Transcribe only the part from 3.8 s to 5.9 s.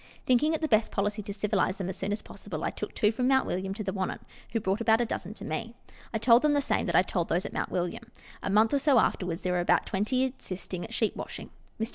the Wannon, who brought about a dozen to me.